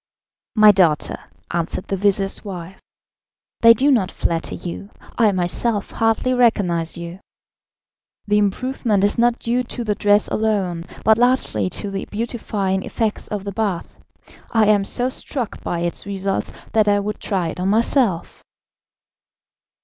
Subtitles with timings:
[0.55, 1.19] "My daughter,"
[1.51, 2.81] answered the vizir's wife,
[3.59, 4.89] "they do not flatter you.
[5.15, 7.19] I myself hardly recognised you.
[8.25, 13.27] The improvement is not due to the dress alone, but largely to the beautifying effects
[13.27, 13.99] of the bath.
[14.51, 18.43] I am so struck by its results, that I would try it on myself."